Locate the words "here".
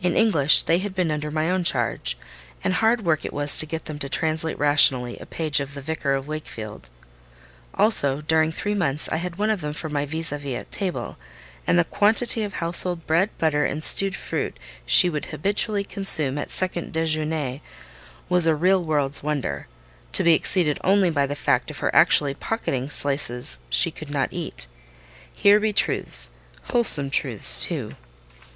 25.36-25.60